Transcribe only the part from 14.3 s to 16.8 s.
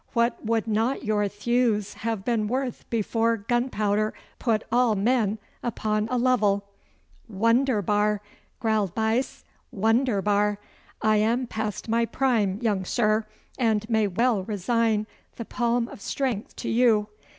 resign the palm of strength to